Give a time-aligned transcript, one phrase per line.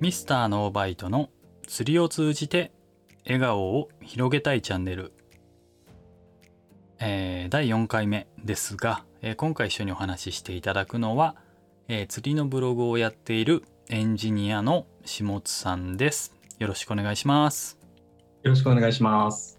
[0.00, 1.28] ミスターノーバイトの
[1.68, 2.72] 釣りを通じて
[3.26, 5.12] 笑顔を広げたいチャンネル、
[6.98, 11.36] えー第4回目ですが、えー今回一緒にお話ししていただくのは、
[11.88, 16.34] えー釣りのブログをやっているエンジニアの下津さんです。
[16.58, 17.78] よろしくお願いします。
[18.42, 19.58] よろしくお願いします。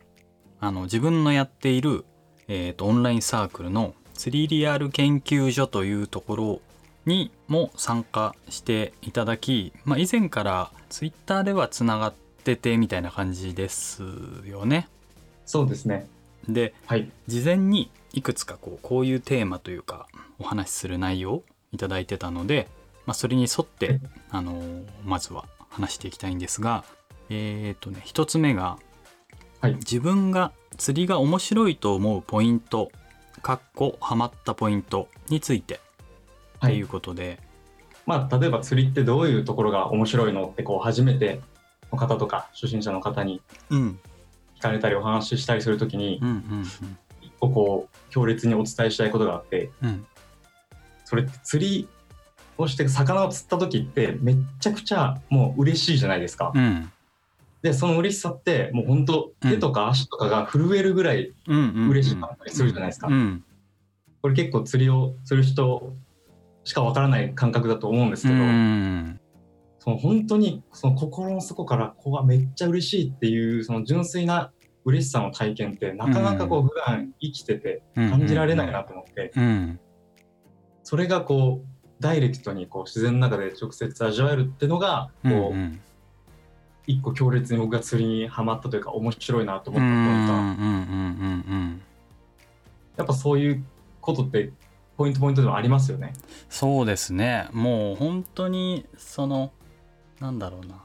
[0.60, 2.04] あの自分のやっている、
[2.48, 6.62] えーとオンラインサークルの釣りリアル研究所というところ
[7.06, 12.14] にも参加していただき、まあ、以前からツイッターではつながっ
[12.44, 14.04] ててみたいな感じです
[14.46, 14.88] よね。
[15.46, 16.08] そうですね。
[16.48, 17.10] ではい。
[17.28, 20.08] 事前にいくつかこうこういうテーマというか
[20.40, 22.68] お話しする内容をいただいてたので、
[23.06, 24.00] まあ、それに沿って、
[24.30, 26.84] あのーまずは話していきたいんですが
[27.30, 28.78] えっ、とね一つ目が
[29.62, 29.76] はい。
[29.76, 32.92] 自分が釣りが面白いと思うポイント
[33.42, 35.91] かっこハマったポイントについてはい
[36.64, 36.88] っていう。
[36.88, 37.40] ことで、
[38.06, 41.42] まあ、例えば釣りってどういうところが面白いのって、こう、初めて
[41.92, 44.00] の方とか、初心者の方にうん、
[44.58, 46.66] 聞かれたりお話ししたりするときにう、んうん
[47.22, 49.90] 一個こう、強烈にお伝えしたいことがあって、うん。
[49.90, 50.08] うん
[51.12, 51.90] それって釣り
[52.58, 56.54] をして魚を釣った時って、めっちゃくちゃもう嬉しいじゃないですか。
[56.56, 56.90] うん。
[57.62, 63.08] で、その嬉しさって、もう本当手とか足とかが震えるぐらい嬉しかったりするじゃないですか。
[63.08, 63.44] うん。
[64.22, 65.94] これ結構釣りをする人
[66.64, 69.20] しかわからない感覚だと思うんですうけど、ん。
[69.80, 74.52] その本当にその心の底からここがめっちゃ嬉しいっていうその純粋な
[74.86, 79.80] 嬉しさの体験ってなかなかこう普段生きてて感じられないなと思って、うん。
[80.84, 81.68] それがこう
[82.00, 85.80] ダイレクトにこう自然の中で直接味わえるってのがうんこううん
[86.88, 90.36] 一個強烈に僕が釣りにはまったというか面白いなと思ったポイ
[91.38, 91.92] ント。
[92.98, 93.64] やっぱそういう
[94.02, 94.52] ことって
[95.02, 96.14] ポイントポイントでもありますよね。
[96.48, 97.48] そうですね。
[97.54, 99.52] もう本当にその
[100.20, 100.76] なんだろうな。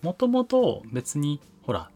[0.00, 1.90] もともと別にほら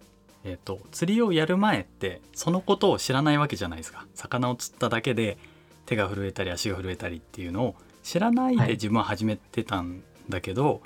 [0.44, 4.06] えっ、と釣りをやる前ってそのことを知らないわけじゃないですか。
[4.14, 5.38] 魚を釣っただけで
[5.86, 8.66] 手が震えたり足が震えたりっていうのを知らないはい。
[8.66, 10.82] で自分は始めてたんだけど、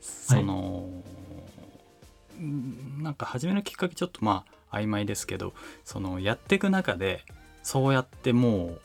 [0.00, 0.88] その、
[2.38, 5.52] うんなんか始めるきっかけちょっとまあ曖昧ですけど
[5.84, 7.24] そのやっていく中で
[7.62, 8.80] そうやってもう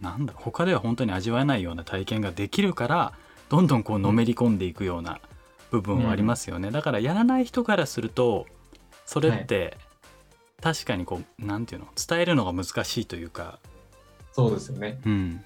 [0.00, 3.12] なんだ他では本当に味わえないような体験ができるから
[3.48, 5.20] どんどんこうのめり込んでいくような
[5.70, 8.46] 部分はありますよね、だからやらない人からすると
[9.06, 9.76] それって
[10.60, 13.58] 確かにこうなんていうの伝えるのが難しいというか。
[14.32, 14.98] そうですよね。
[15.04, 15.44] うん。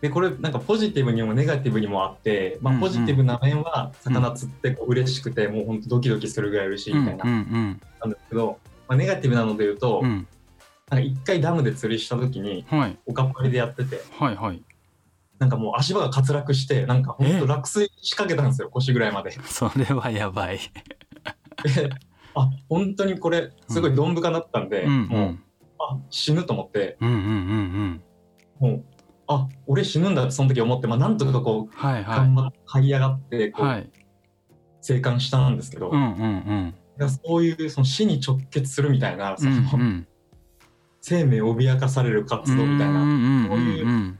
[0.00, 2.82] でこれなんかポジティブにもネガティブにもあって、まあ、うんうん。
[2.82, 10.28] ポジティブな面は魚釣ってこう嬉しくて、もう本当ドキドキするぐらい嬉しいみたいな、うんうんなんですけど、まあ、ネガティブなので言うと、うんうん
[10.90, 12.98] なんか一回ダムで釣りした時にはい。
[13.06, 14.00] おかっぱりでやってて。
[14.18, 14.62] はいはい。
[15.38, 19.32] なんかもう足場が滑落してなんか本当落水しかけたんですよ腰ぐらいまで。
[19.32, 20.58] それはやばい。
[21.64, 21.90] で
[22.34, 25.04] あ本当にこれすごいどん深だったんで、うん。
[25.04, 25.42] うもうん。
[25.78, 26.96] あ死ぬと思って。
[27.00, 28.02] うんうんうん
[28.60, 28.70] うん。
[28.70, 28.84] もう
[29.26, 33.90] あ俺死ぬんだってその時思って、まあ、なんとかこうはいは頑張って這い上がってこいうはい。
[34.82, 36.74] 生還したんですけど、うんうんうん。
[37.00, 40.06] いやそういうその死に直結するみたいな、そのうんうん
[41.06, 43.12] 生命を脅かされる活動みたいな、うんう
[43.44, 44.18] んそういううん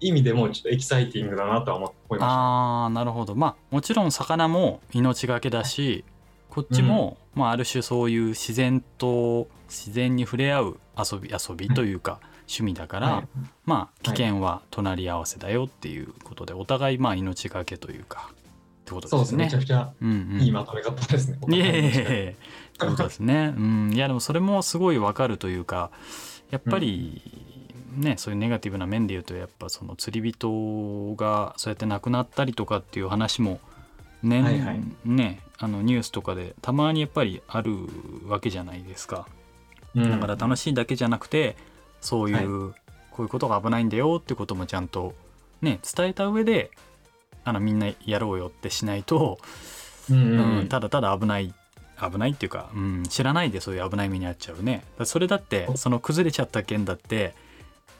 [0.00, 3.34] 意味でもちょっとエキサイティングだなとは思思いましああなるほど。
[3.34, 6.04] まあもちろん魚も命がけだし
[6.48, 13.06] こっちも、まあ、ある種そういう自然と自然に触れ合う遊び遊びというか、趣味だかた。
[13.06, 13.28] ら、はい。
[13.66, 18.32] まあ危険は隣り合わせだよっていうことでお互いまあ命がけというか
[18.98, 19.48] ってことそうですすね。
[19.48, 19.58] でねめちゃ。
[19.58, 21.38] くちゃうんうんいいまとめ方ですね。
[21.48, 22.36] いえいえいえ
[22.74, 23.54] ってことですね。
[23.56, 25.90] うん、いやでもそれもすごいわかるというか
[26.50, 27.22] やっぱり
[27.96, 33.60] ね、そういうネガティブな面で言うとやっぱその釣り人がそうやって亡くなったりとかっていう話も
[34.22, 37.74] 年、はいはいねあのニュースとかでたまにやっぱりある
[38.26, 39.26] わけじゃないですか。
[39.94, 41.56] うんだから楽しいだけじゃなくて
[42.00, 42.74] そういう、は
[43.10, 45.14] こういうことが危ないんだよってこともちゃんと
[45.60, 46.70] ね伝えた上で
[47.50, 49.38] あのみんなやろうよってしないと。
[50.10, 51.54] うんうんうん、ただただ危ない
[52.00, 54.84] 危ないっていうか、うん、知らないでそういう危ない目に遭っちゃうね。
[55.04, 57.34] それだってその崩れちゃった件だって、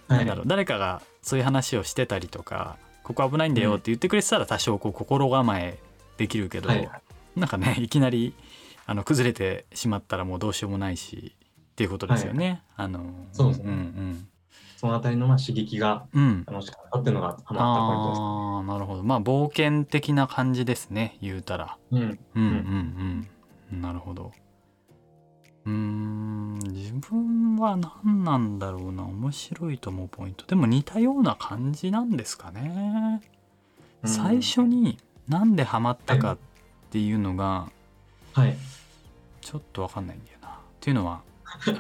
[0.09, 5.79] なんだろう誰かがそういう話をしてたりとかここ危ないんだよって言ってくれてたら多少こう心構え
[6.17, 6.79] できるけど、はい。
[6.79, 7.01] はい
[7.37, 8.35] なんかねいきなり
[8.87, 11.35] あの崩れてしまったらもうどうしようもないし
[11.73, 12.63] っていうことですよね。
[12.77, 13.71] あのそうですね。
[13.73, 14.29] ん
[14.81, 16.07] そのあたりのまあ刺激が
[16.47, 18.21] 楽しかったっていうのがハマったポイントです。
[18.21, 19.03] ああなるほど。
[19.03, 21.77] まあ冒険的な感じですね言うたら。
[21.91, 23.27] うん、うんうん
[23.73, 23.81] うん。
[23.83, 24.33] なるほど。
[25.67, 29.05] うーん自分は何なんだろうな。
[29.05, 30.47] 面白いと思うポイント。
[30.47, 33.21] でも似たような感じなんですかね、
[34.03, 34.09] うん。
[34.09, 34.97] 最初に
[35.29, 36.39] なんでハマったかっ
[36.91, 37.71] っていうのが
[38.33, 38.57] はい。
[39.41, 40.49] ちょっと分かんないんだよな。
[40.49, 41.23] っていうのは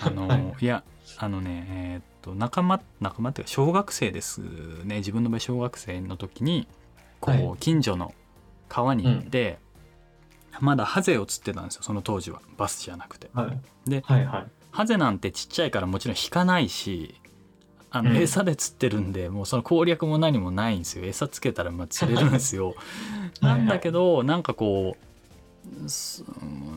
[0.03, 0.55] あの、はい。
[0.61, 0.85] い、や
[1.19, 4.41] あのねえーっと仲間仲間っていうか小学生です
[4.85, 4.97] ね。
[4.97, 6.69] 自分の場合小学生の時に
[7.21, 8.15] こう、は近所の
[8.69, 9.59] 川に行って、
[10.61, 11.83] まだハゼを釣ってたんですよ。
[11.83, 12.41] その当時は。
[12.57, 13.31] バスじゃなくて。
[13.35, 13.91] はい。
[13.91, 14.47] ではいはい。
[14.71, 17.21] ハゼなんてちっちゃいからもちろん引かないし
[17.91, 18.17] あのうん。
[18.17, 21.05] 餌で釣ってるんで、もうその攻略も何もないんですよ。
[21.05, 22.75] 餌つけたらまあ釣れるんですよ。
[23.41, 24.97] なんだけどなんかこ
[25.85, 26.25] うす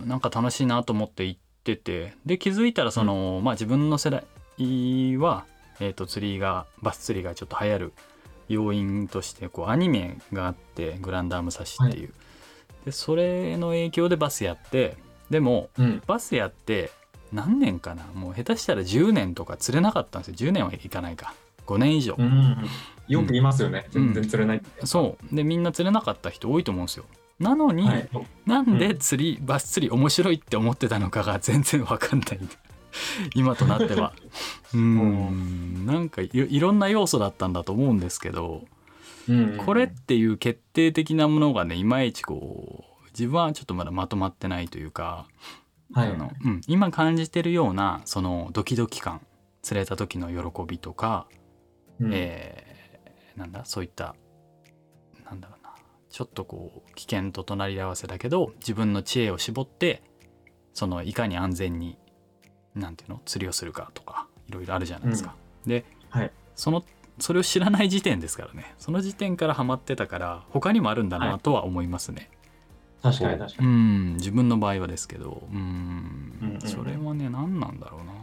[0.05, 2.15] なんか楽しいなと思って行ってて。
[2.25, 4.25] で気づいたらその、まあ自分の世代
[4.57, 5.45] は、
[5.79, 7.93] えー、と釣りがバス釣りがちょっと流行る
[8.49, 12.13] 要因としてこうアニメがあって「グランダー武蔵」っていう、
[12.85, 14.97] でそれの影響でバスやって
[15.29, 16.01] でもうん。
[16.05, 16.91] バスやって
[17.31, 18.03] 何年かな？
[18.13, 20.49] もう下手したら10年とか釣れなかったんですよ。
[20.49, 21.33] 10年はいかないか。
[21.65, 22.57] 5年以上、うん。
[23.07, 23.87] よく言いますよね。
[23.93, 24.13] うん。
[24.13, 24.85] 全然釣れないって。
[24.85, 25.35] そう。
[25.35, 27.05] でみんな釣れなかった人多いと思うんですよ。
[27.39, 28.09] なのに、はい。
[28.45, 32.39] なんで釣り、バス釣り面白いって思ってたのかが全然わかんない
[33.35, 34.13] 今となっては。
[34.73, 35.85] うーん。
[35.85, 38.65] なんかいいろんな要素だったんだと思うんですけど
[39.27, 39.57] うん。
[39.57, 45.27] これっていう決定的なものがねいまいちこう自分はちょっとまだまとまってないというか
[45.93, 46.11] はい。
[46.11, 49.21] あのうん、今感じてるようなそのドキドキ感
[49.61, 51.27] 釣れた時の喜びとか、
[51.99, 52.11] うん。
[52.13, 52.73] えー
[53.35, 54.15] なんだそういった
[55.25, 55.73] なんだろうな
[56.09, 60.03] ちょっとこう危険と隣り合わせだけど自分の知恵を絞って
[60.73, 61.97] そのいかに安全に
[62.75, 65.35] なんていうの釣りをするかとかいろいろあるじゃないですか。
[65.65, 66.83] で、はいその
[67.19, 72.29] それを知らない時点ですからねその時点からハマってたから他にもあるんだはないとは思いますね。
[73.03, 73.67] 確かに確かうに。
[73.67, 78.13] ん自分の場合はですけどうんうんうんそれはね何なんだろうな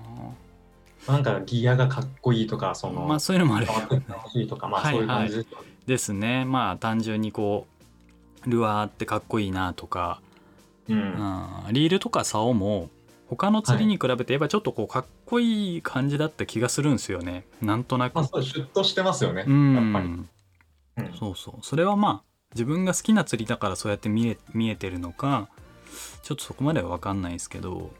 [1.07, 5.49] なんかギアがかっこいいとか、その、まあそういうのもあるしいとか、まあはいそういう感じです。
[5.87, 7.67] ですねまあ単純にこ
[8.47, 10.21] うルアーってかっこいいなとか、
[10.89, 10.99] うん。
[11.67, 12.91] うん、リールとか竿も
[13.31, 17.47] 他の釣りに比べて言えばちょっとこうかっこいい感じだった気がするんですよね。
[17.63, 18.17] なんとなく。
[18.17, 19.45] まあシュッとしてますよね。
[19.47, 20.09] うやっぱり。
[20.09, 20.29] ん
[20.97, 21.13] うん。
[21.17, 21.55] そうそう。
[21.63, 25.49] それはまあ自分が好きな釣りだからそうやって見え見えてるのか
[26.25, 27.93] ちょっとそこまでは分かんないですけど。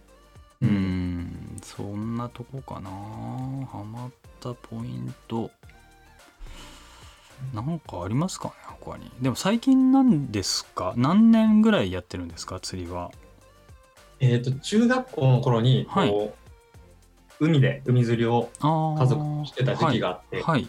[0.63, 1.57] ううんん。
[1.63, 2.91] そんなとこかな。
[2.91, 4.11] ハマっ
[4.41, 5.51] たポイント。
[7.55, 8.55] なんかありますかね
[8.85, 9.11] 他に。
[9.23, 10.93] でも最近なんですか？
[10.97, 13.13] 何年ぐらいやってるんですか釣りは？
[14.21, 16.11] えっと、中学校の頃に、はい。
[16.11, 16.35] こ
[17.41, 20.69] う、海で海釣りを家族としてた時期があって、はい、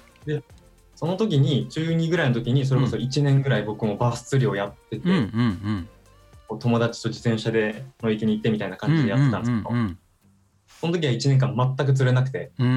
[0.96, 5.90] その時に、中2ぐらいの時に、それこそ1年ぐらい僕もバス釣りをやってて、うんうんうん。
[6.48, 9.98] こう友達と自転車で野池に行ってみたいな感じでやってたんですけど、うんうん
[10.80, 12.70] その時は1年間全く釣れなくて、うんう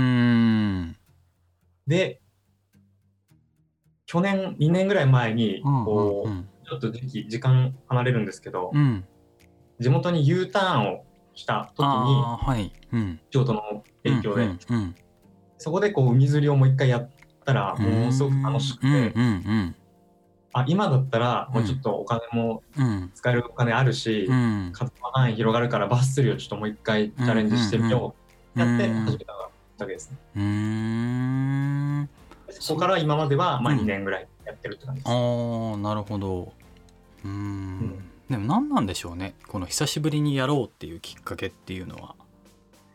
[0.83, 0.97] ん。
[1.87, 2.21] で、
[4.05, 6.49] 去年、2年ぐらい前に、うんこう、うん。
[6.69, 9.07] ちょっと時期、時間離れるんですけど、うん
[9.81, 11.05] 地元に U ターンを
[11.35, 12.73] した時に、はい。
[12.93, 13.21] うん。
[13.31, 14.95] 京都の影響で、うんうん
[15.57, 17.11] そこでこう海釣りをもう一回やっ
[17.45, 18.99] たら、うんものすごく楽しくて、うんう
[19.29, 19.77] ん
[20.53, 22.87] あ、今だったらもうちょっとお金もうん。
[22.87, 24.71] うん使えるお金あるし、うん。
[24.73, 28.15] 活動範囲広がるからバス釣りをちょっともう一回チャレンジしてみよ
[28.57, 28.59] う。
[28.59, 30.19] やってうん始めたわけですね。
[30.37, 32.11] うーん。
[32.51, 33.81] そこから今まではまあうん。
[33.81, 35.11] 2年ぐらいやってるって感じです。
[35.11, 36.53] ああなるほど。
[37.25, 39.35] うーんでも何なんでしょうね。
[39.49, 42.15] この久しぶりにやろうっていうきっかけっていうのは。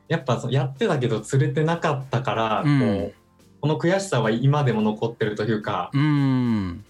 [0.08, 2.80] やっぱやってたけど釣れてなかったから、うん。
[2.80, 3.14] こう
[3.62, 6.86] この悔しさは今でも残ってるというか、うーん。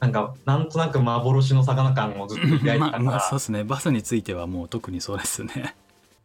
[0.00, 3.64] なんかなんとなく幻の魚感をずっと抱いてたから、 まあまあそうですね。
[3.64, 5.74] バスについてはもう特にそうですね。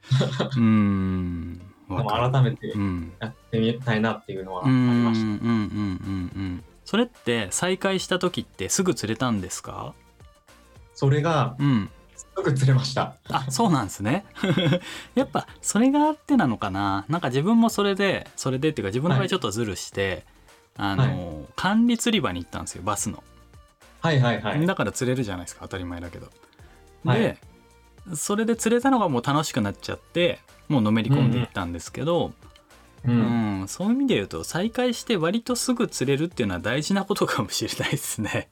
[0.12, 1.58] うーん。
[1.88, 3.14] でも改めてうん。
[3.20, 5.26] やってみたいなっていうのはありました。
[5.26, 6.64] うんうん。
[6.84, 9.94] それって再開した時ってすぐ釣れたんですか？
[10.96, 11.90] それがうん。
[12.16, 13.16] すぐ釣れました。
[13.30, 14.26] あそうなんですね。
[15.16, 17.06] やっぱそれがあってなのかな。
[17.10, 20.26] なんか自分もそれでそれでっていうか自分の場合ちょっとズルして、
[20.78, 23.24] あの、管理釣り場に行ったんですよバスの、
[24.02, 24.66] はいはいはい。
[24.66, 26.30] だから釣れるじゃないですか当たり前だけど。
[27.04, 27.20] はい。
[27.20, 27.38] で
[28.14, 32.34] それで釣れたのがもう楽しくなっちゃってもうのめり込んでいったんですけど、
[33.04, 33.62] ううん。
[33.64, 38.50] んそういう意味で言うと再開して割とすぐ釣れるっていうのは大事なことかもしれないですね。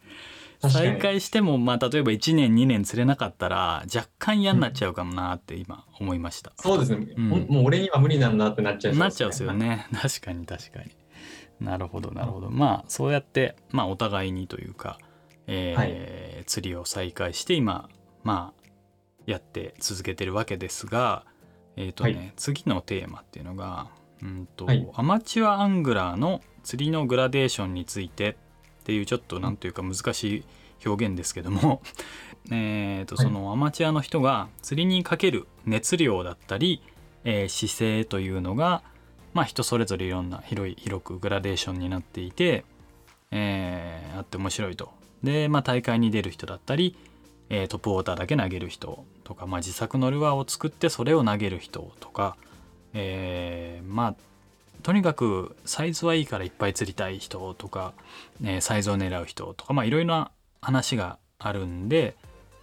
[0.70, 6.54] 再開しても、まあ、例えば1年2年釣れなかったら若干嫌になっちゃうかもなって今思いました。
[6.58, 7.30] そうですね、うん。
[7.30, 9.54] もう俺には無理なんだってなっちゃうなっちゃうんですよ。
[9.54, 9.88] ね。
[9.94, 10.92] 確かに確かに。
[11.60, 12.50] なるほどなるほど。
[12.50, 15.00] まあそうやって、まあ、お互いにというか、
[15.48, 17.88] えー釣りを再開して今
[18.24, 18.64] まあ
[19.26, 21.24] やって続けてるわけですが
[21.78, 22.34] えっ、とね、はい。
[22.36, 23.88] 次のテーマっていうのが
[24.22, 24.88] うんと、はい。
[24.94, 28.38] アマチュアアングラーの釣りのグラデーションについて
[28.84, 30.44] っていうちょっとなんというか難しい
[30.86, 31.82] 表現ですけども
[32.52, 36.82] えとそのアマチュアの人が釣りにかける熱量だったり、
[37.24, 38.84] えー、姿勢というのが、
[39.34, 42.66] まあ、人それぞれいろんな広い広くグラデーションになっていて、
[43.32, 44.92] えー、あって面白いと。
[45.24, 46.98] で、まあ、大会に出る人だったり、
[47.50, 52.36] えー、トップウォーターだけ投げる人とか、まあ、自作のルアーを作ってそれを投げる人とか、
[52.94, 54.16] えー、まあ
[54.84, 57.94] とにかくサイズはいいからいっぱい釣りたい人とか、
[58.44, 62.16] えー、サイズを狙う人とかまあいろいろな話があるんで、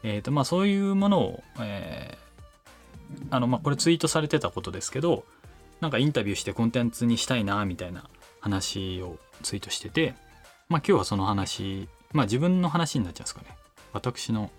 [0.02, 5.24] えーとまあ、そういうものを、えー、あのまあこれツイートされてたことですけど
[5.80, 8.04] なんかインタビューしてコンテンツにしたいなみたいな
[8.40, 10.14] 話をツイートしてて
[10.68, 13.56] まあ今日はその話まあ自分の話になっちゃうんですかね。
[13.92, 14.50] 私の、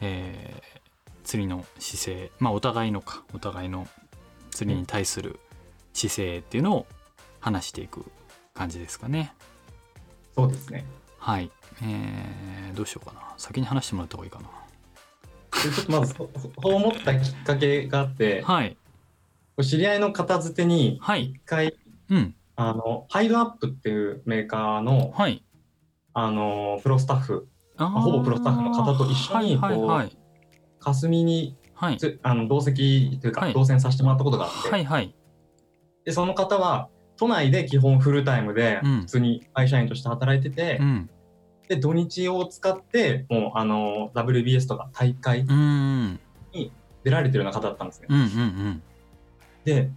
[0.00, 0.80] えー、
[1.22, 3.86] 釣りの姿勢まあお互いのかお互いの
[4.50, 5.38] 釣りに対する
[5.92, 6.86] 姿勢っていうのを
[7.40, 8.04] 話していく
[8.54, 9.34] 感じですかね。
[10.34, 10.84] そうですね。
[11.18, 11.50] はい。
[11.82, 13.20] えー、どうしようかな。
[13.36, 14.48] 先に話してもらった方がいいかな。
[15.60, 16.30] ちょっとまず、そう
[16.74, 18.76] 思ったきっかけがあって、はい。
[19.62, 21.76] 知り合いの片付てに、一回、はい、
[22.10, 22.34] うん。
[22.56, 25.44] あの、ハイドアップっていうメーカーの、はい。
[26.14, 30.18] あの、プロスタッフ、ほぼプロスタッフの方と一緒に、こう、はいはいはい、
[30.80, 35.14] 霞に、はい、あの同席というか、はい、同棲させてもらったことがあって、はいはい、
[36.04, 41.10] でその方は都内で基本フルタイムで普通に会社員として働いてて、うん、
[41.68, 46.72] で土日を使ってもうあの WBS とか大会に
[47.04, 48.06] 出られてるような方だったんですね。
[48.10, 48.82] うんうんうん、
[49.64, 49.90] で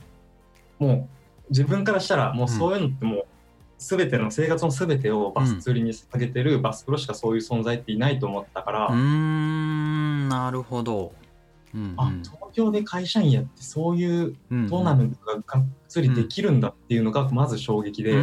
[0.78, 1.10] も
[1.48, 3.26] う自分からしたらもうそういうのってもう
[3.78, 8.88] 全ての生活の全てをバス釣りに捧げてるバスプロしかそういう存在っていないと思ったから。
[8.88, 11.12] うんなるほど。
[11.76, 11.82] うん。
[11.82, 18.14] うん、あ東京で会社員やってそういうトーナメントががっつりできるんだっていうのがまず衝撃で,、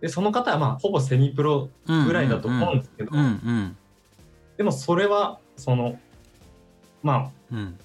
[0.00, 3.10] でその方はまあほぼセミプロぐらいだと思うんですけど、
[4.56, 5.98] でもそれはその
[7.02, 7.78] まあ、うん、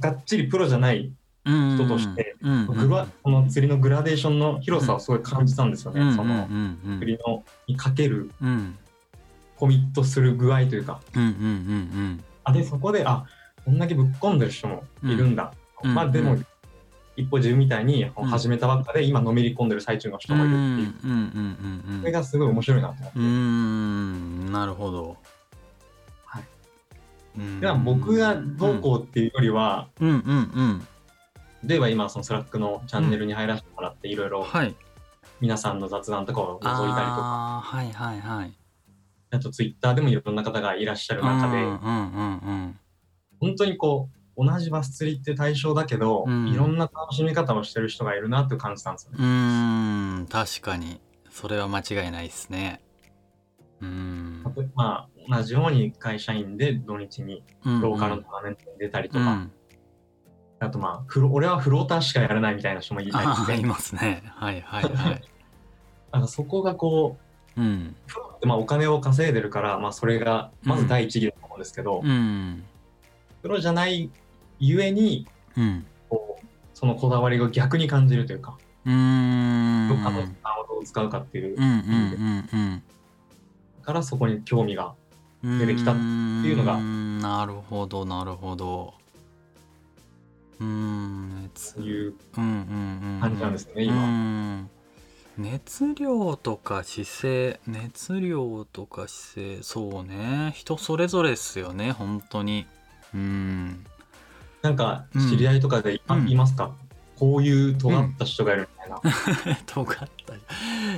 [0.00, 1.12] がっちりプロじゃない
[1.44, 6.48] 人として、グラこの釣りのグラデーションの広さをすごい感じたんですよね、その
[6.98, 8.30] 釣りのにかける、
[9.56, 11.00] コミットする具合というか。
[12.44, 13.24] あでそこであ
[13.64, 16.46] こんだけぶっ込んでる人もいるんだ、うん、まあでも、うん、
[17.16, 21.98] 一歩自分みたいに始めたばっかで今のめり込んでる最中の人もいるっていう。
[22.00, 23.18] それがすごい面白いなと思って。
[23.18, 24.52] うん。
[24.52, 25.16] なるほど。
[26.24, 27.60] はい。
[27.60, 30.08] では僕がどうこうっていうよりは、うん。
[30.08, 30.16] うん。
[30.16, 30.86] うん。
[31.64, 34.46] 例えば今そのスラックのチャンネルに入らせてもらっていろいろ
[35.40, 38.61] 皆さんの雑談とかを覗いたりとか、はいはいはい
[39.32, 41.64] あとツイッターでもいろんな方がいらっしゃる中で、
[43.40, 49.18] 本当にこう同じバス釣りって対象だけど、うん、いろんな楽しみ方をしてる人がいるなって感じたんですよね。
[49.20, 49.24] う
[50.22, 50.26] ん。
[50.30, 51.00] 確かに。
[51.30, 52.82] それは間違いないですね。
[53.80, 54.42] うん。
[54.74, 59.28] まあ同じように会社員で土日にローカルのトーナメントに出たりとか、うん。
[59.28, 59.52] うん、
[60.60, 63.56] あとまあフロ俺はフローターしかやらないみたいな人もいたりして。
[63.56, 64.22] いますね。
[64.34, 65.22] はいはいはい。
[66.12, 67.18] なんかそこがこ
[67.56, 72.64] う、うん、プロまあお金を稼いでるから、まあ、それがまず第一義だと思うんですけど、うん、
[73.42, 74.10] プロじゃない
[74.58, 79.88] ゆえに、うん、こうそのこだわりを逆に感じるというかうん。
[79.88, 81.56] どっかの時間をどう使うかっていう。
[81.56, 81.70] うんうん
[82.52, 82.82] うんうん、
[83.82, 84.94] からそこに興味が
[85.42, 88.94] 出てきたっていうのがなるほどなるほど。
[90.60, 94.68] うんそういう感じなんですね、今。
[95.38, 100.52] 熱量とか姿勢熱量とか姿勢そうね。
[100.54, 102.66] 人それぞれですよね本当に。
[103.14, 103.84] うん。
[104.62, 106.72] なんか知り合いとかでい,、いますか、
[107.18, 110.34] こういう尖った人がいるみたいな、 尖った。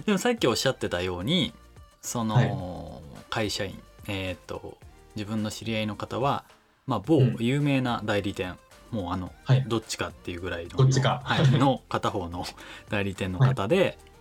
[0.04, 1.54] でもさっきおっしゃってたように
[2.02, 4.76] その、会社員えっ、と
[5.16, 6.44] 自分の知り合いの方は
[6.86, 8.58] まあ某有名な代理店、
[8.90, 12.44] もうあの、はい、どっちかっていうぐらいのどっちか、はい、の片方の
[12.90, 13.98] 代理店の方で、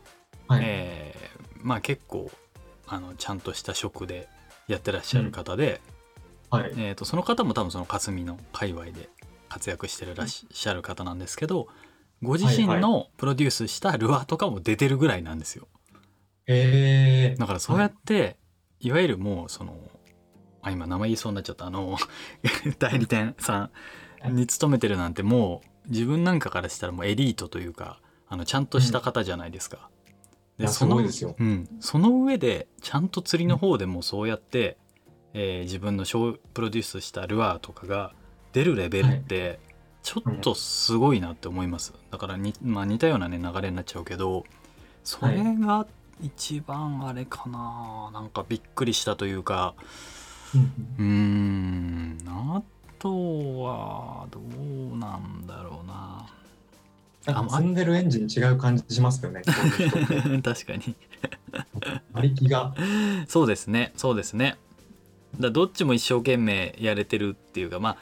[0.48, 2.32] はい、えー、まあ結構
[2.88, 4.28] あのちゃんとした職で
[4.68, 5.82] やってらっしゃる方で、
[6.52, 9.10] うん、はいえーと、その方も多分その霞の界隈で
[9.50, 11.68] 活躍してらっしゃる方なんですけど、
[12.22, 15.68] ご自身のプロデュースしたルアーとかも出てるぐらいなんですよ。
[16.48, 17.36] へえ。
[17.38, 18.38] だからそうやって、
[18.80, 19.78] い、わゆるもうその
[20.62, 21.98] あ今名前言いそうになっちゃったあの
[22.80, 23.70] 代理店さ
[24.26, 29.90] んに勤めてるなんてもう自分なんかからしたらもうエリートというかあのちゃんとした方じゃないですか。
[30.68, 34.78] でそのうん、その上でちゃんと釣りの方でもそうやって、
[35.34, 38.14] うん、えー、自分のショープロデュースしたルアーとかが
[38.54, 39.60] 出るレベルって
[40.04, 44.46] ちょっとすごいなって思います、だからに、まあ、似たようなね流れになっちゃうけど
[45.04, 45.86] それが
[46.22, 48.10] 一番あれかな。
[48.14, 49.76] なんかびっくりしたというか。
[50.56, 52.18] うんうん。
[52.28, 52.62] あ
[53.00, 53.10] と
[53.62, 56.26] はどうなんだろうな
[57.26, 59.44] なんか積んでるエンジン違う感じしますよね。
[60.44, 60.96] 確かに。
[62.14, 62.74] 馬力が。
[63.28, 63.94] そうですね。
[63.96, 64.58] そうですね。
[65.40, 67.98] だどっちも一生懸命やれてるっていうかま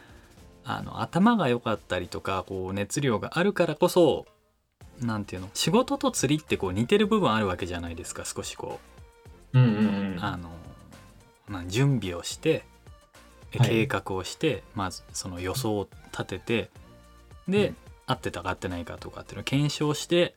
[0.64, 4.26] ああの頭が良かったりとかこう熱量があるからこそ
[5.00, 8.80] なんていうの仕事と釣りってこう似てる部分あるわけじゃないですか少しこ
[9.54, 10.50] う、うんうんうん、あの、
[11.48, 12.64] まあ、準備をして
[13.52, 16.70] 計画をして、はい、まずその予想を立てて
[17.48, 17.76] で、うん、
[18.12, 20.36] 合ってたか合ってないかとかっていうのを検証して、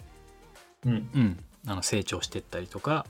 [0.85, 3.07] うん、うん、あの成長していったりとか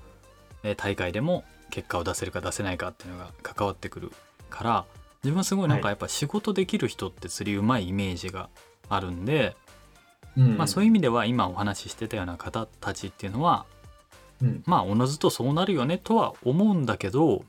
[0.76, 4.12] 大会でも結果を出せるか出せないかっていうのが関わってくる
[4.48, 4.84] から
[5.22, 8.48] 自分はすごいなんかやっぱ仕事できる人って釣りうまいイメージが
[8.88, 9.56] あるんで、
[10.36, 13.66] まあ、そういう意味では今お話ししてたような方たちっていうのは、
[14.42, 17.44] うん、まあおのずとそうなるよねとは思うんだけど、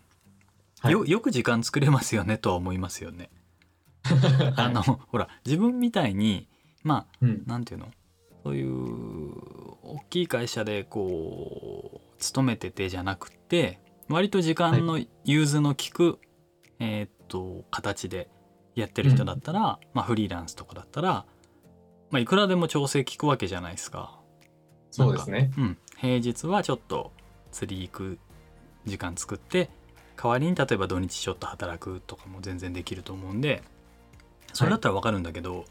[0.79, 3.29] はい、よよく時間作れますよねとは思いますよね。
[4.55, 6.47] あのほら自分みたいに
[6.85, 7.87] まあ、うん、なんていうの？
[8.43, 9.33] そういう
[9.81, 16.17] 大きい会社でこう勤めててじゃなくて割と時間の融通の利く、はい、
[16.79, 18.29] えー、っと形で
[18.75, 19.65] やってる人だったら、うん、
[19.95, 21.25] まあ、フリーランスとかだったら、
[22.11, 24.19] まあ、いくらでも調整効くわけじゃないですか。
[24.91, 25.49] そうですね。
[25.57, 27.11] うん、平日はちょっと
[27.51, 28.19] 釣り行く
[28.85, 29.71] 時間作って
[30.15, 33.63] 代わりに例えば土日ちょっと働くとかも全然できると思うんで
[34.53, 35.65] それだったら分かるんだけど、はい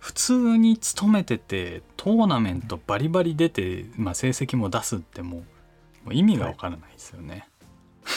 [0.00, 5.44] 普通に勤めててトーナメントバリバリ出て、まあ、成績も出すっても
[6.06, 7.46] う意味が分からないですよね。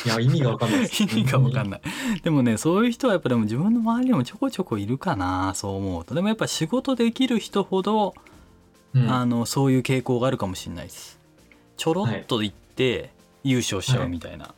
[0.06, 1.82] いや意味が分かんない 意味が分かんない。
[2.24, 6.16] でもねそういう人はやっぱでも自分の周りにもちょこちょこいるかなそう思うと。
[6.16, 8.14] でもやっぱ仕事できる人ほど、
[8.94, 11.20] うん、あのそういう傾向があるかもしれないです。
[11.76, 13.12] ちょろっと行って
[13.44, 14.54] 優勝しちゃうみたいな。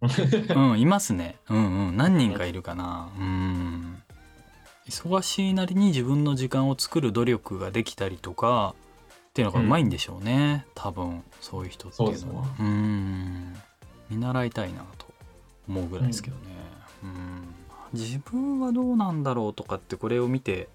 [0.00, 0.12] はい、
[0.54, 1.36] うんいますね。
[1.48, 3.08] うんうん何人かいるかな。
[3.18, 4.02] うん
[4.90, 8.74] 忙しいなりに自分の時間を作る努力ができたりとか
[9.28, 12.46] っていうのがうまいんでしょうね、うん、多分そういう人っていうのは。
[12.58, 13.54] うん。
[14.10, 15.06] 見習いたいなと
[15.68, 16.42] 思うぐらいですけどね、
[17.04, 17.54] うん、
[17.92, 20.68] 自分はどうなんだろうとかってこれを見て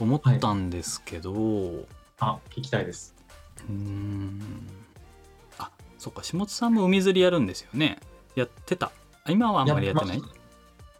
[0.00, 1.86] 思ったんですけど、はい、
[2.18, 3.14] あ聞きたいです。
[3.70, 4.42] うん。
[5.56, 6.24] あそっか。
[6.24, 8.00] 下津さんも海釣りやるんですよね。
[8.34, 8.90] やってた。
[9.28, 10.22] 今はあんまりやってない？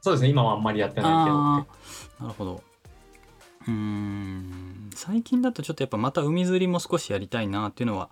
[0.01, 0.29] そうですね。
[0.29, 1.67] 今はあんまりやってないけど
[2.24, 2.62] なるほど。
[3.68, 4.90] うん。
[4.94, 8.10] 最近だとちょっとやっぱまた海釣りも少しやりたいなっていうのは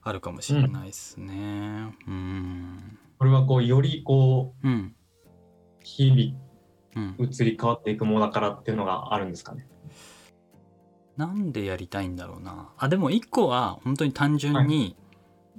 [0.00, 1.94] あるかもしれないですね。
[2.06, 4.94] うん、これはこうよりこう、うん、
[5.82, 9.68] 日々移り変わっていくものだからっていうのがあるんですかね。
[11.18, 12.72] なんでやりたいんだろうな。
[12.78, 14.96] あでも一個は本当に単純に、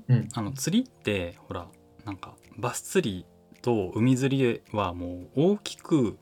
[0.08, 0.18] はい。
[0.20, 1.68] うん、あの釣りってほら
[2.06, 3.26] なんかバス釣り
[3.62, 6.18] と海釣りはもう大きく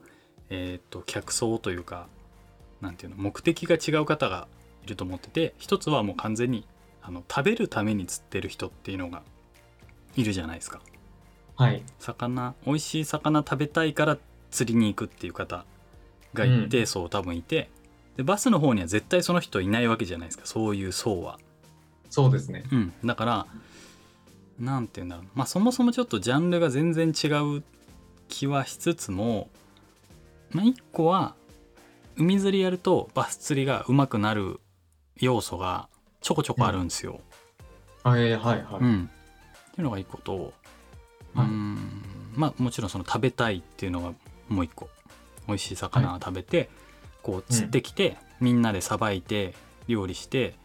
[0.52, 2.08] えっ、ー、と客層というか
[2.82, 4.48] なんていうの目的が違う方が
[4.84, 6.68] いると思ってて一つはもう完全に
[7.02, 9.24] あの食べるために釣ってる人っていうのが
[10.16, 10.82] いるじゃないですか。
[11.56, 14.18] はい、魚美味しい魚食べたいから
[14.50, 15.66] 釣りに行くっていう方
[16.34, 17.70] がいて、うん、そう多分いて
[18.18, 21.40] でバスの方には絶対その人いないわけじゃないですかそういう層は。
[22.10, 23.48] そうですね、うん、だから
[24.60, 25.26] 何て言うんだろう。
[25.34, 27.64] まあそもそもちょっとジャンルが全然違う
[28.28, 29.50] 気はしつつも
[30.52, 31.36] まあ、1個は
[32.18, 34.60] 海釣りやるとバス釣りがうまくなる
[35.18, 35.88] 要素が
[36.22, 37.22] ちょこちょこあるんですよ。
[38.04, 38.82] うん、はいはいはい。
[38.82, 39.10] うん、
[39.70, 40.54] っていうのが1個と、
[41.34, 41.78] はい、うん。
[42.36, 44.14] まあもちろんその食べたいっていうのが
[44.50, 44.90] もう1個。
[45.48, 46.70] 美味しい魚を食べて、はい、
[47.24, 49.54] こう釣ってきて、うん、みんなでさばいて
[49.88, 50.56] 料理して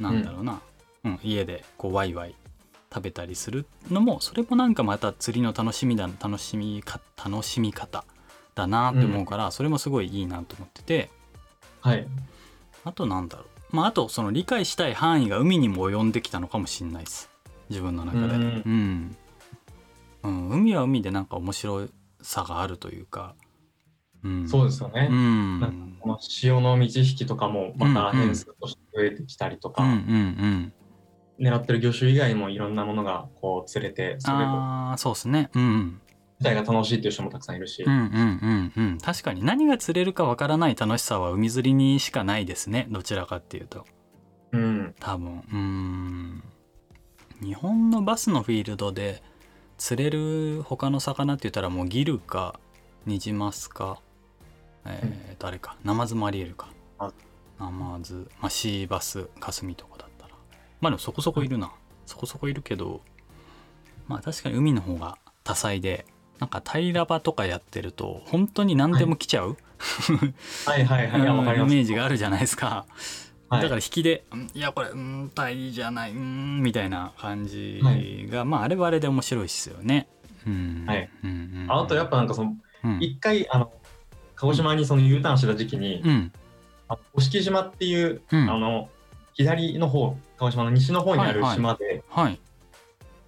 [0.00, 0.60] なんだろうな、
[1.04, 2.34] うん、うん、家でこうワイワイ
[2.92, 8.04] 食べたりするのもそれもなんかまた釣りの楽しみだ楽しみか楽しみ方
[8.56, 11.10] だなって思うから、うん、それもすごいいいなと思ってて、
[11.80, 12.06] はい、
[12.84, 13.76] あとなんだろう。
[13.76, 17.30] まああとその理解したい範囲が海にも及んできたのかもしれないです。
[17.68, 18.38] 自分の中で、う
[18.68, 19.16] ん、
[20.22, 21.86] うん、海は海でなんか面白
[22.22, 23.34] さがあるというか、
[24.24, 30.72] うん、そうですよね、うん、この潮の満ち引きとかもまた変数として増えてきたりとか、うんうんうん。
[31.38, 35.50] 狙ってる魚種以外にもいろんなものがこう釣れてそれあそうですね。
[35.54, 36.00] うん、
[36.38, 37.82] 自体が楽しいっていう人もたくさんいるし。
[37.82, 38.98] うんうんうんうん。
[38.98, 42.86] 確かに何が釣れるかわからない楽しさは海釣りにしかないですね。
[42.90, 43.86] どちらかっていうと。
[44.52, 44.94] うん。
[45.00, 45.42] 多分。
[45.52, 46.42] うん。
[47.42, 49.22] 日本のバスのフィールドで
[49.78, 52.58] 釣れる他の魚って言ったらもうギルか
[53.06, 54.00] ニジマスか、
[54.86, 56.70] えー、誰かナマズもありえるか。
[57.58, 60.34] ナマズ、まあ、シーバス、カスミとかだったら。
[60.80, 61.72] まあでもそこそこいるな。
[62.04, 63.00] そこそこいるけど、
[64.06, 66.04] まあ確かに海の方が多彩で
[66.38, 69.56] なんか平ら場とかやってると本当に何でも来ちゃう、
[70.66, 71.08] はい、はい。
[71.08, 71.20] はい。
[71.20, 71.58] はい。
[71.58, 72.40] イメージがあるじゃない。
[72.40, 72.86] ですか。
[73.50, 74.60] だから引きで「い。
[74.60, 76.12] やこれうん体じゃない。
[76.12, 76.90] うん」みたい。
[76.90, 77.80] な感じ
[78.30, 79.44] が、はい、まああれはあれで面白い。
[79.44, 80.08] ですよね。
[80.46, 81.32] うん、はい、うんう
[81.66, 82.54] んあとやっぱなんかその
[83.00, 83.72] 一、うん、回あの
[84.34, 86.32] 鹿児島にその U ターンした時期に、うん、
[86.88, 88.04] あ五色島ってい。
[88.04, 88.88] う、あの
[89.34, 92.40] 左の方鹿児島の西の方にある島で、はい、はい、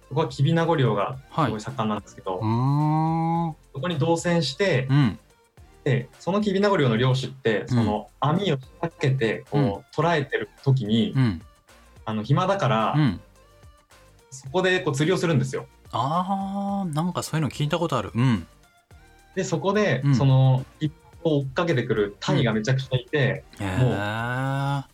[0.09, 5.19] そこはきびなご漁がすごい盛んなんですけど、はい、そこに動船して、うん、
[5.83, 11.13] でそのきびなご漁の漁師ってその網を仕掛けてこう、捉えてる時に、
[12.05, 12.95] あの暇だから、
[14.31, 15.67] そこでこう釣りをするんですよ。
[15.91, 18.11] あーなんかそういうの聞いたことある。
[18.15, 18.47] うん、
[19.35, 20.91] でそこで、その一
[21.23, 24.89] 歩追っかけてくるタイがめちゃくちゃいて、もう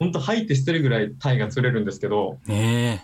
[0.00, 3.00] ほんと吐いて捨てるぐらいタイが釣れるんですけど、え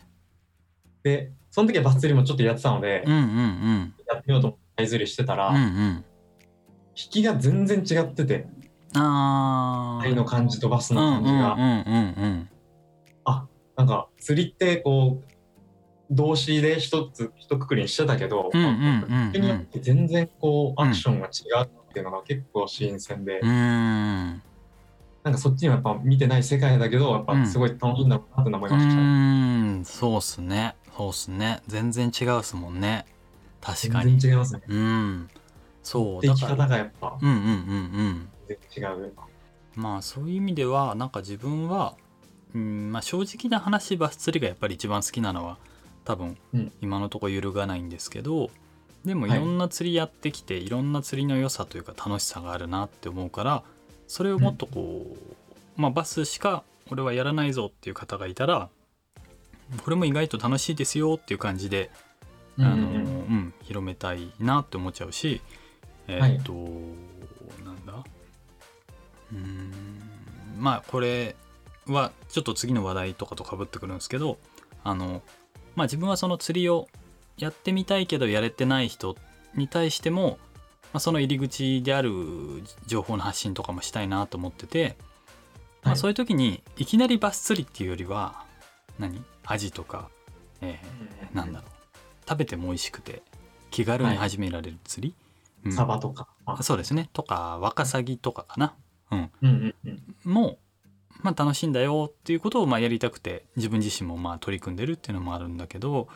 [1.07, 6.05] でその時はバス釣りもちょっとやってたので、うんうんうん、やってみようとタイ釣りしてたら、うんうん、
[6.97, 8.49] 引きが全然違ってて
[8.97, 11.57] あタイの感じとバスの感じが、
[13.25, 15.35] あなんか釣りってこう
[16.11, 31.61] 動詞で一つ一括りにしてたけど、うんうんうんうん、によって全然こうアクションが違うっていうのが結構新鮮で、うん、なんかそっちにはやっぱ見てない世界だけどやっぱすごい楽しいんだろうなって思いました、うん、そうっすねそうっすね。
[31.67, 33.05] 全然違うっすもんね。
[33.61, 34.13] 確かに。
[34.13, 34.63] 全然違いますね。
[34.67, 35.31] うん。
[35.83, 36.23] そう。
[36.23, 37.19] 生き方がやっぱ。
[37.21, 38.29] うんうんうんうん。
[38.49, 39.13] 全然違う
[39.75, 41.97] まあそういう意味ではなんか自分は、
[42.55, 45.59] うんまあ、正直な話バス釣りがやっぱり一番好きなのは
[46.05, 46.39] 多分
[46.81, 48.51] 今のところ揺るがないんですけど、
[49.05, 49.31] でもい。
[49.31, 53.63] ろんな釣りやってきて、はい、いろんな釣りの良さというか楽しさがあるなって思うから
[54.07, 55.19] それをもっとこう、うん、
[55.77, 58.71] まあバスしか俺はやらないぞっていう方がいたら
[59.83, 61.91] これも意外と楽しいですよっていう感じで、
[62.59, 65.41] あの、うん、うん、広めたいなって思っちゃうし
[66.09, 68.05] えー、っと、はい、なんだ？
[69.33, 69.73] うん
[70.59, 71.37] まあこれ
[71.87, 74.39] はちょっと次の話題とかとかぶってくるんですけど
[74.85, 75.23] あの
[75.75, 76.89] まあ自分はその釣りを
[77.37, 79.17] やってみたいけどやれてない人
[79.55, 80.39] に対しても、
[80.93, 82.11] まあ、その入り口である
[82.87, 84.97] 情報の発信とかもしたいなと思ってて、
[85.83, 88.45] まあ、そういう時にいきなりバス釣りっていうよりは
[88.99, 89.23] 何？
[89.47, 90.11] アジとか、
[90.61, 91.71] えー、なんだろう。
[92.29, 93.23] 食べても美味しくて
[93.71, 95.15] 気軽に始められる釣り、
[95.63, 96.29] はいうん、サバとか。
[96.63, 97.09] そうですね。
[97.13, 98.75] とかワカサギとかかな、
[99.11, 99.49] うん、うん
[99.85, 100.59] うんうん、も
[101.23, 106.09] まあ、楽しいんだよっていうことをまあやりたくて自分自身もまあ取り組んでるっていうのもあるんだけど、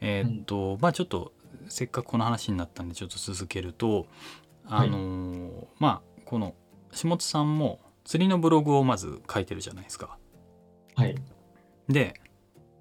[0.00, 1.32] えー、っと、うん、まあちょっと
[1.68, 4.06] せっかくこの話になったんでちょっと続けると
[4.66, 6.54] あのーはい、まあこの
[6.92, 10.18] 下津さんも釣りのブログをまず書いてるじゃないですか。
[10.94, 11.16] はい、
[11.88, 12.20] で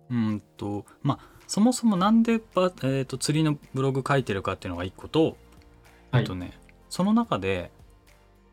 [0.09, 5.37] うんとまあそもそもなんで、えーと、釣りのブログ書いてるかっていうのが一個と、
[6.11, 6.57] はい、とね
[6.89, 7.69] その中で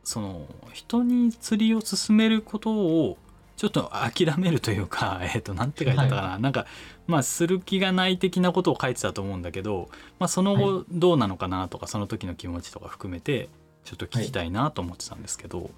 [0.04, 3.16] その人に釣りを進めることを
[3.56, 6.64] ちょっと諦めるというか、 えっ、ー、と、なんて書いてたかな、はい、なんか、
[7.06, 13.50] まあ、する気がない的なことを書いてたと思うんだけど、まあ、その後どうなのかなとか、はい、その時の気持ちとか含めて、
[13.84, 15.58] ちょっと聞きたいなと思ってたんですけど。
[15.58, 15.70] はい、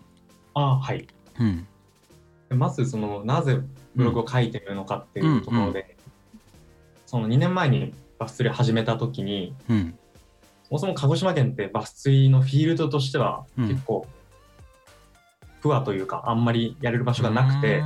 [0.55, 1.09] ああ、はい。
[1.41, 1.67] うん。
[2.55, 3.61] まず、その、なぜ
[3.95, 5.97] ブログを書いてるのかっていうところで、うんうん、
[7.07, 9.99] その2年前にバス釣りを始めた時に、うん、
[10.65, 14.23] そもそも鹿児島県ってバス釣りのフィールドとしては結構、うん
[15.63, 17.83] プアというかあんまりやれる場所がなくて、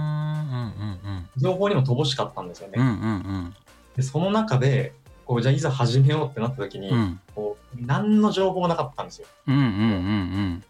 [1.37, 3.53] 情報にも乏しかったんですよね。
[3.95, 4.95] でその中で
[5.27, 9.27] こうじゃあいざ始めようってなった時に、うん、こう何の情報もなかったんですよ。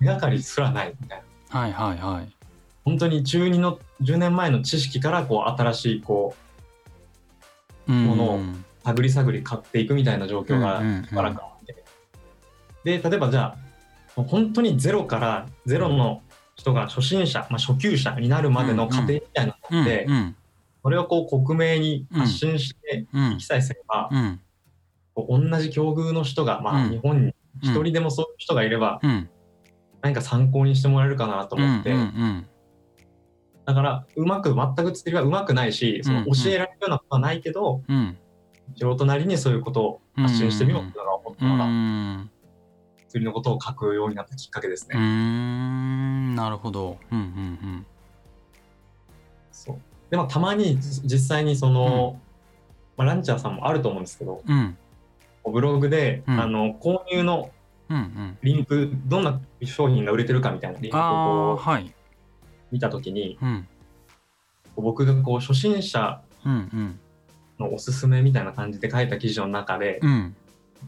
[0.00, 1.60] 手がかりすらないみたいな。
[1.60, 2.35] はいはいはい。
[2.86, 6.36] 本当に中2の10年前の知識からこう新しいこ
[7.88, 8.40] うものを
[8.84, 11.84] 探り探り買っていくみたいな状況がしばらくあって。
[12.84, 13.56] で例えばじゃ
[14.16, 16.22] あ本当にゼロからゼロの
[16.54, 20.36] 人が初心者、まあ、初級者になるまでの過程みたいなので、うんうん、
[20.84, 24.08] それをこう克明に発信していきさえすれば、
[25.16, 29.00] 同じ境遇の人が、まあ、日本に一人でもそういう人がいれば、
[30.00, 31.94] 何か参考にしてもらえるかなと思って、
[33.66, 37.82] だからうまく全く釣りはうまくないしその教えられるようなことはないけど、
[38.78, 42.36] 素人なりにそういうことを発信してみようっていうのが思ったのが。
[43.08, 44.96] 釣りのことを書くようになったきっかけですね。
[44.96, 46.34] うん。
[46.34, 46.98] なるほど。
[47.10, 47.28] うんうんう
[47.78, 47.86] ん。
[49.50, 49.76] そう。
[50.10, 52.18] でもたまに実際にその、
[52.98, 54.76] うん、まあ、ランチャーさんもあると思うんですけど、うん、
[55.50, 57.50] ブログで、うん、あの購入の
[58.42, 58.82] リンク、うん。
[58.82, 61.94] うん、どんな商品が売れてるかみたいなリンクをはい、
[62.70, 63.38] 見た時に、
[64.76, 66.20] 僕がこう初心者
[67.58, 70.36] のおすすめみたいな感じで書いた記事の中で、うん、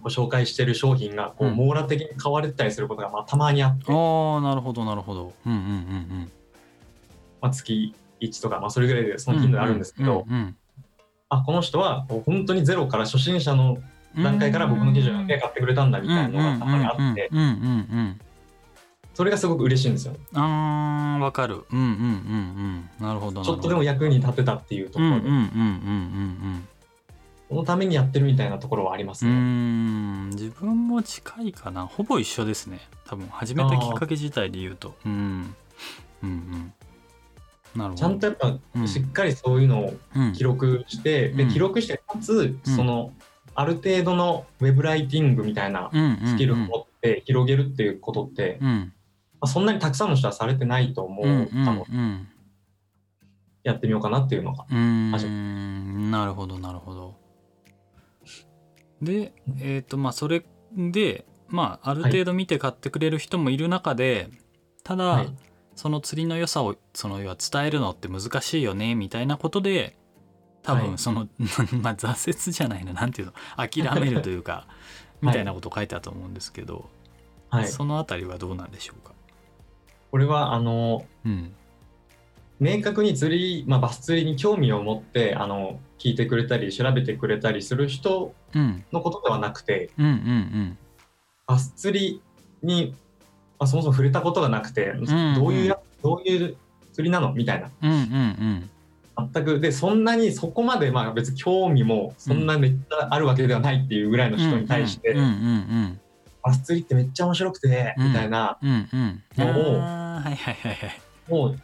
[0.02, 5.32] ご紹介してる商品がこう網羅的に買われたりすることがまあたまにあって、ああなるほどなるほど。
[5.46, 5.68] うんうんうんう
[6.22, 6.32] ん。
[7.40, 10.56] まあ、月1とか、まあ、それぐらいでその頻度あるんですけど、うんうんうんうん、
[11.28, 13.78] あこの人は本当にゼロから初心者の
[14.16, 17.30] 段階から僕の記事を買ってくれたんだみたいなのがたまにあって
[19.18, 20.14] それがすごく嬉しいんですよ。
[20.34, 21.64] あわかる。
[21.72, 23.04] うんうんうんうん。
[23.04, 25.26] なるほどちょっとでも役に立てたっていうところで。
[27.48, 29.32] このためにやってるみたいなところはありますね。
[29.32, 30.30] うん。
[30.30, 31.84] 自分も近いかな。
[31.84, 32.78] ほぼ一緒ですね。
[33.06, 33.26] 多分。
[33.26, 34.94] 始めたきっかけ自体で言うと。
[35.04, 35.12] うん
[36.22, 36.72] うんうん
[37.74, 37.96] なるほど。
[37.96, 39.94] ちゃんとやっぱしっかりそういうのを
[40.36, 43.12] 記録して、うん、で記録してかつ、うん、その
[43.56, 45.90] ある程度のウェブライティングみたいな
[46.24, 48.68] スキルを持って広げるっていうことって、うん。
[48.68, 48.97] ま
[49.40, 51.86] あ、そんなにたくさんの人はされてないと思うかも、
[53.62, 54.64] やってみようかなっていうのが。
[54.64, 57.28] 始なるほどなるほど。
[59.02, 60.44] でえっ、ー、とまあそれ
[60.76, 64.40] でまあある程度見て買ってくれる人もいる中で、はい、
[64.84, 65.36] ただ、はい、
[65.74, 69.96] その釣りの良さをその要は伝えるのって難しいよねみたいなことで
[70.62, 71.28] 多分その、はい、
[71.80, 74.66] まあ挫折じゃないのなんていうの諦めるというか
[75.22, 76.88] みたいなこと書いてあると思うんですけど、
[77.50, 79.07] はい、そのあたりはどうなんでしょうか？
[80.10, 81.52] これはあの、うん、
[82.60, 88.32] 明確に釣り、まあ、バス釣りに興味を持ってあの聞いてくれたり調べてくれたりする人
[88.92, 90.16] のことではなくて、うんうんうん。
[90.16, 90.78] うん、
[91.46, 92.22] バス釣り
[92.62, 92.94] に、
[93.58, 96.56] まあ、そもそも触れたことがなくて、うんうん、どういうやどういう
[96.92, 97.32] 釣りなの？
[97.32, 98.00] みたいな、うんうん
[99.18, 99.30] うん。
[99.32, 105.16] 全くでそんなにそこまでまあ別に興味もそんなめっちゃあるわけではないっていうぐらいの人に対して
[106.48, 108.58] バス釣りってめっちゃ面白くてみたいな。
[108.62, 109.60] の
[111.30, 111.58] をもう。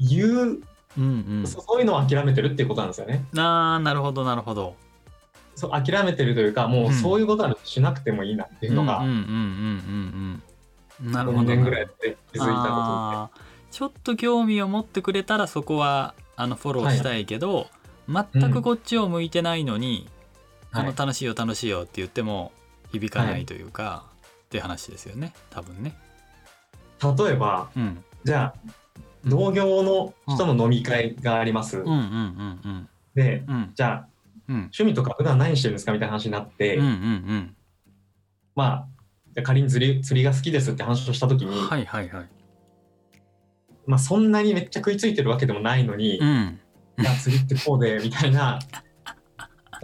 [0.00, 0.60] 言う、
[0.96, 3.24] うんうん、そういうのを諦めてるっていうことなんですよね。
[3.36, 4.76] ああなるほどなるほど。
[5.54, 9.02] そう諦めてるというかもうそういうことはしなくてもいいなっていうのが
[11.00, 11.42] なるほど。
[11.42, 13.48] 2年ぐらいで気づいたことで。
[13.70, 17.66] ちょっと興味を持ってくれたらそこはあのフォローしたいけど、
[18.08, 20.08] はい、全くこっちを向いてないのに、
[20.72, 22.52] うん、あの楽しいよ楽しいよって言っても
[22.92, 24.07] 響かないというか、はい、
[24.48, 25.34] って話ですよね。
[25.50, 25.94] 多分ね。
[27.02, 28.72] 例えば、うん、じゃあ
[29.26, 31.84] 同業の人の飲み会があります。
[33.14, 34.08] で、うん、じゃあ、
[34.48, 36.80] うん、趣味とか普段何してるんですかみたいな話になって、
[38.54, 38.86] ま
[39.36, 42.28] あ仮に釣り釣りが好きですって話をした時に、はいはいはい、
[43.86, 46.58] まあ、そんなにめっちゃ食いついてるわけでもないのに、うん、
[46.98, 48.58] いや釣りってこうでみたいな。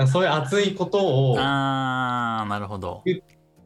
[0.09, 3.05] そういう熱いことをあなるほど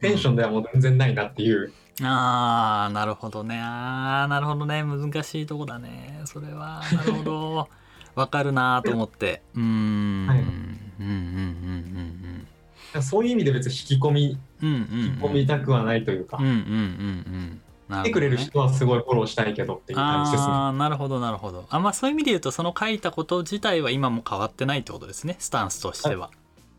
[0.00, 1.72] テンションではもう全然ないなっていう。
[2.00, 3.58] うん、ああなるほどね。
[3.60, 4.82] ああなるほどね。
[4.82, 6.20] 難しいとこだね。
[6.24, 6.82] それは。
[6.92, 7.68] なるほど。
[8.14, 9.42] わかるなと思って。
[9.54, 12.46] うん、はい、うんうんうんうん
[12.94, 13.02] うん。
[13.02, 16.38] そういう意味で別に引き込み、うんうんうん、引き込みたくはないというか。
[16.38, 17.60] うんうんうんうん。
[17.88, 20.52] 来てくれる人はすごいフォローしたいけどっていう感じですね。
[20.52, 21.66] あなるほどなるほど。
[21.70, 25.36] あまあそういう意味で言うとその書いたこと自体は今も変わってないってことですね。
[25.38, 26.30] スタンスとしては。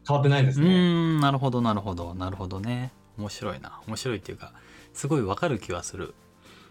[0.08, 0.68] 変わってないですね。
[0.68, 2.14] うんなるほどなるほど。
[2.14, 4.54] なるほどね面白いな面白いっていうか
[4.94, 6.16] すごいわかる気はする。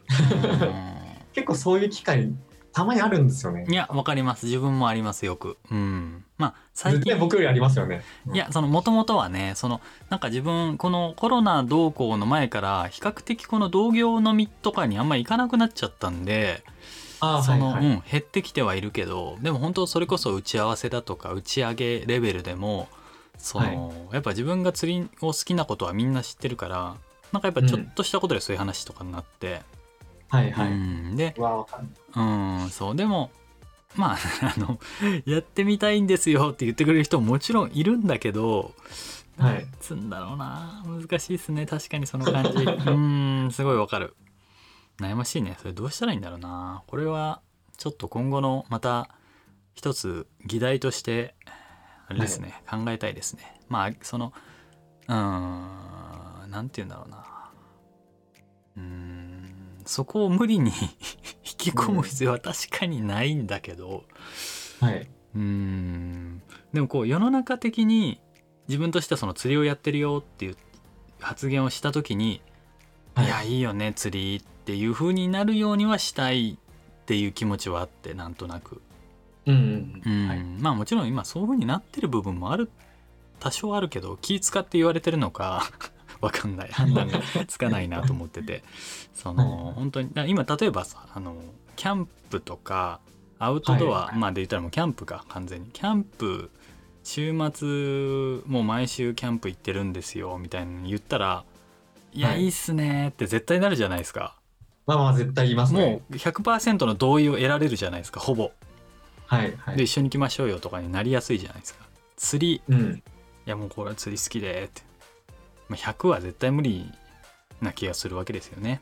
[1.34, 2.32] 結構そういう機会
[2.72, 3.66] たまにあるんですよね。
[3.68, 4.46] いや、わかります。
[4.46, 5.56] 自分もあります、よく。
[5.70, 6.24] うん。
[6.36, 7.18] まあ、最近。
[7.18, 8.02] 僕よりありますよね。
[8.26, 9.80] うん、いや、その、もともとはね、その、
[10.10, 16.62] なんか自分、このコロナ同行の前から、比較的この同業飲みとかにあんまり行かなくなっちゃったんで、
[17.20, 22.88] あその、はいはい、うん、減ってきてはいるけど、でも本当それこそ打ち合わせだとか、打ち上げレベルでも、
[23.38, 26.96] その、はい、やっぱ自分が釣りを好きなことはみんな知ってるから、
[27.32, 29.62] なんかやっぱちょっとしたことでそういう話とかになって、
[30.28, 30.72] はいはい。
[30.72, 31.34] うん、で、
[32.16, 33.30] うん、そう、でも、
[33.96, 34.18] まあ、
[34.56, 34.78] あの、
[35.24, 38.74] やってみたいんですよって言ってくれる人ももちろんいるんだけど、
[39.38, 39.66] はい。
[39.80, 40.82] つんだろうな。
[40.84, 41.64] 難しいですね。
[41.64, 42.50] 確かにその感じ。
[42.90, 42.90] う
[43.46, 44.16] ん、すごいわかる。
[45.00, 45.56] 悩ましいね。
[45.60, 46.82] それどうしたらいいんだろうな。
[46.88, 47.40] これは、
[47.76, 49.08] ちょっと今後のまた
[49.74, 51.36] 一つ議題として、
[52.08, 53.60] あれですね、はい、考えたいですね。
[53.68, 54.32] まあ、その、
[55.08, 57.24] うん、なんて言うんだろうな。
[58.78, 59.52] うん、
[59.84, 60.70] そこを無理に
[61.44, 64.04] 引き込む必要は確かにないんだけど、
[64.80, 66.42] はい、うん
[66.72, 68.20] でもこう世の中的に
[68.68, 70.56] 自分としてはその釣りをやってるよっていう
[71.18, 72.40] 発言をした時に、
[73.14, 78.80] はい、いやいいよね釣りっていう風になるようにはしたいっていう気持ちはあってなんとなく。
[79.48, 82.70] うん、うん、はい、まあもちろん今そういう風になってる部分もある
[83.40, 85.70] 多少あるけど気使って言われてるのか
[86.20, 86.68] わかんない。
[86.70, 88.64] 判断がつかないなと思ってて。
[89.14, 91.36] その本当に今例えばさあの
[91.76, 93.00] キャンプとか
[93.38, 95.70] アウトドアまで言ったらもうキャンプか完全に。
[95.72, 96.50] キャンプ
[97.04, 101.44] 週末もう毎週キャンプ行ってるんですよみたいに言ったら
[102.12, 104.36] 「いや、はい、いいっすね」って絶対なるじゃないですか。
[104.86, 105.80] まあまあ絶対言いますね。
[105.86, 108.52] もう100%の同意を得られるじゃないですかほぼ。
[109.28, 111.84] はいはい、で一緒に行きましょうよとかになりやすいじゃないですか。
[112.16, 113.02] 釣り、うん、
[113.46, 114.82] いやもうこれは釣り好きでって、
[115.68, 116.90] まあ、100は絶対無理
[117.60, 118.80] な気がするわけですよね。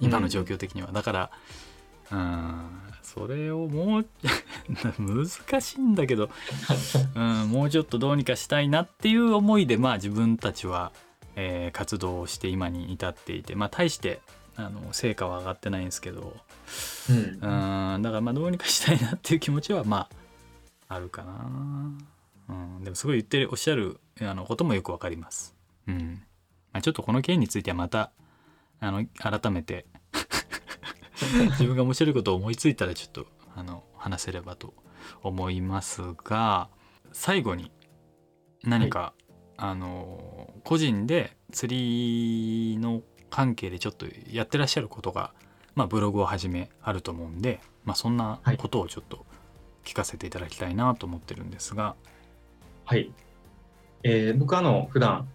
[0.00, 1.30] 今の状況的には、うん、だから
[2.12, 4.06] うんそれをもう
[4.98, 6.30] 難しいんだけど、
[7.14, 10.92] うん、もうちょっとどうにかしたいなっていう思いでまあ自分たちは、
[11.34, 14.20] えー、活動をして今に至っていてまあ大して
[14.56, 16.36] あの成果は上がってないんですけど、
[17.10, 18.02] うん、うん。
[18.02, 20.08] だからまあどうにかしたいなっていう気持ちはま
[20.88, 21.50] ああるかな、
[22.48, 25.54] うん、でもすごい言ってるおっしゃるあのこともよくわかります。
[25.86, 26.22] うん。
[26.72, 28.10] まあ、ちょっとこの件についてはまた
[28.80, 29.86] あの改めて
[31.52, 34.74] 自分が面白いことを思いついたらちょっとあの話せればと
[35.22, 36.68] 思いますが
[37.12, 37.72] 最後に
[38.62, 39.22] 何か、はい、
[39.58, 45.32] あの個人で釣りの関係でちょっとやってらっしゃることが、
[45.74, 49.26] まあ、ブログをはじめあると思うんで、まあ、そんなことをちょっと
[49.84, 51.94] 聞かせていただきたいなと思ってるんですが。
[52.84, 53.12] はい、
[54.02, 55.28] えー、僕あの普段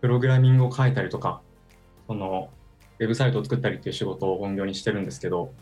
[0.00, 1.40] プログラミングを書いたりとか
[2.06, 2.50] その
[2.98, 5.52] ウェブサイトを作ったりっていう仕事を本業にしてるんですけど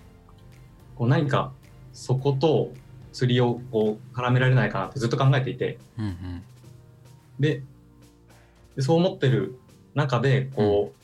[0.97, 1.53] こう何か
[1.93, 2.73] そこと
[3.13, 6.43] 釣りをこう絡められないかなってずっと考えていて、うんうん、
[7.41, 7.63] で
[8.79, 9.59] そう思ってる
[9.95, 11.02] 中でこう、うん、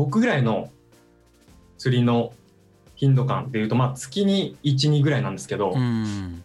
[0.00, 0.70] 僕ぐらいの
[1.76, 2.32] 釣りの
[2.94, 6.42] 頻度感でいうとまあ月に12ぐらいなんですけど、うん、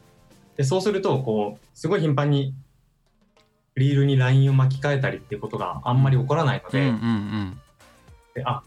[0.57, 2.53] でそうするとこうすごい頻繁に
[3.77, 6.91] リールにラインを巻き替えたりっていうことがあんまり起こらないので
[8.33, 8.61] であ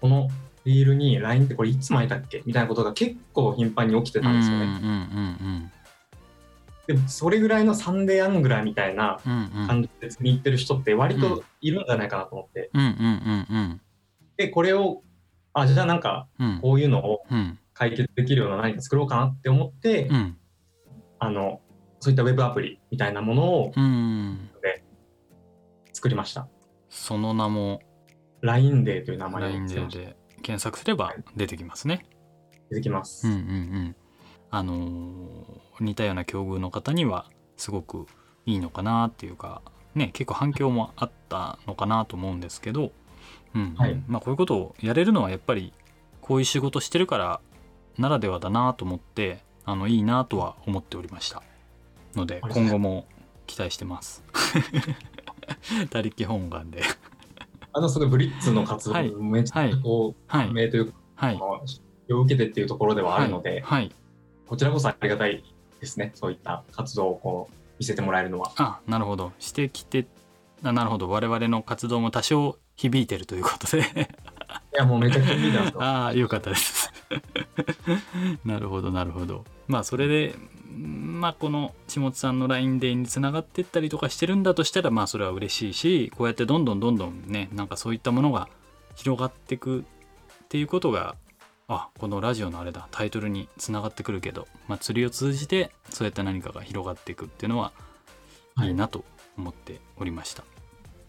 [0.00, 0.28] この
[0.64, 2.44] リールに LINE ってこれいつ巻いたっけ？
[2.46, 5.72] みたいなことが結構頻繁に起きてたんですよね。
[6.92, 9.18] でもそれぐらいのサンデーアングラーみたいな
[9.66, 12.70] 感じで釣りに行ってる人って割といるんじゃないかなと思って。
[14.36, 15.02] でこれを
[15.54, 16.28] あじゃあなんか
[16.60, 17.22] こういうのを
[17.72, 20.36] 解決できるような何か作ろうかなって思って、うん、
[21.18, 21.60] あの
[22.00, 23.72] そういったウェブアプリみたいなものを、
[24.62, 24.84] で
[25.94, 26.48] 作りました。
[26.90, 27.80] その名も
[28.42, 32.04] LINE デーという名前で検索すれば出てきますね。
[32.68, 33.26] 出てきます。
[33.26, 33.96] うんうんうん。
[34.52, 37.24] あのー、似たような境遇の方には
[37.56, 38.06] すごく
[38.44, 39.62] いいのかなっていうか、
[39.94, 42.92] ね、結構反響もあったのかなと思うんですけど、
[43.54, 45.72] うん、はい、まあこういうことをやれるのはやっぱり
[46.20, 47.40] こういう仕事してるから
[47.96, 51.42] ならではだなと思ってあのいいなとは思っておりました
[52.14, 53.06] ので今後も
[53.46, 54.22] 期待してます。
[55.90, 56.82] 他力本願で。
[57.72, 61.40] あのそのブリッツの活動、はい、めちゃこう、はい、名というか、はい、
[62.12, 63.90] を受けてっていうところではあるので、はい、
[64.52, 65.42] こちらこそありがたい
[65.80, 66.12] ですね。
[66.14, 68.52] そういった活動をこう見せてもらえるのは。
[68.56, 69.32] あなるほど。
[69.38, 70.04] してきて
[70.60, 71.08] なるほど。
[71.08, 73.80] 我々の活動も多少響いてるということで。
[74.74, 76.92] いやもうめちゃくちゃ響いてますああよかったです。
[78.44, 79.46] なるほどなるほど。
[79.68, 80.34] まあそれで
[80.68, 88.50] まあこの下津さんの LINE でにつながってったりとかしてるんだとしたらまあそれは嬉しいしこうやってどんどんどんどんねなんかそういったものが
[88.96, 89.84] 広がっていくっ
[90.50, 91.16] ていうことが
[91.74, 97.72] あこのラジオのあれだタイトルにつながってくるけど、まあ、釣りを通じてそうやって何かが広がっていくっていうのは
[98.62, 99.04] いいなと
[99.36, 100.42] 思っておりました。
[100.42, 100.48] と、は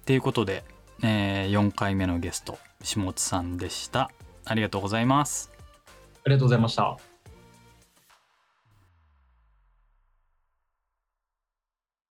[0.10, 0.63] い、いうことで、
[1.04, 4.12] えー、4回目のゲスト下津さんでした。
[4.45, 5.52] ありがとうございます。
[6.26, 7.12] ありがとうございました。